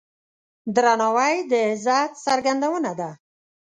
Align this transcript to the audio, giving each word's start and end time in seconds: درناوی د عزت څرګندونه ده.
درناوی 0.75 1.35
د 1.49 1.51
عزت 1.69 2.11
څرګندونه 2.25 2.91
ده. 2.99 3.09